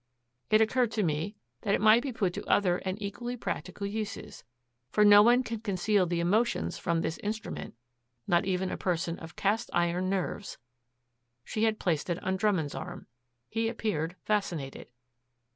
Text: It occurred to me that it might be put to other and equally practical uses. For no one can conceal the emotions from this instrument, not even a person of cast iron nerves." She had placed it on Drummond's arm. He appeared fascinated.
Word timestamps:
It 0.49 0.61
occurred 0.61 0.89
to 0.93 1.03
me 1.03 1.35
that 1.61 1.75
it 1.75 1.79
might 1.79 2.01
be 2.01 2.11
put 2.11 2.33
to 2.33 2.43
other 2.49 2.77
and 2.79 2.99
equally 2.99 3.37
practical 3.37 3.85
uses. 3.85 4.43
For 4.89 5.05
no 5.05 5.21
one 5.21 5.43
can 5.43 5.59
conceal 5.59 6.07
the 6.07 6.19
emotions 6.19 6.79
from 6.79 7.01
this 7.01 7.19
instrument, 7.19 7.75
not 8.25 8.43
even 8.43 8.71
a 8.71 8.77
person 8.77 9.19
of 9.19 9.35
cast 9.35 9.69
iron 9.73 10.09
nerves." 10.09 10.57
She 11.43 11.65
had 11.65 11.77
placed 11.79 12.09
it 12.09 12.17
on 12.23 12.35
Drummond's 12.35 12.73
arm. 12.73 13.05
He 13.47 13.69
appeared 13.69 14.15
fascinated. 14.25 14.87